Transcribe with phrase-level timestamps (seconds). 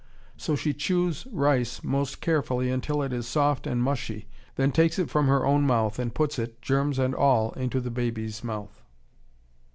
[0.35, 5.11] So she chews rice most carefully until it is soft and mushy, then takes it
[5.11, 8.81] from her own mouth and puts it, germs and all, into the baby's mouth.